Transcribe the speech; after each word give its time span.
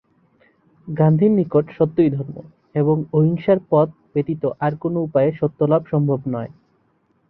গান্ধীর 0.87 1.31
নিকট 1.31 1.65
সত্যই 1.77 2.09
ধর্ম 2.09 2.35
এবং 2.75 2.95
অহিংসার 3.13 3.59
পথ 3.69 3.89
ব্যতীত 4.11 4.43
আর 4.59 4.73
কোনো 4.75 4.97
উপায়ে 5.01 5.29
সত্যলাভ 5.39 5.81
সম্ভব 5.91 6.19
নয়। 6.27 6.51